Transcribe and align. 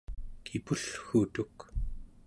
kipullgutuk 0.45 1.57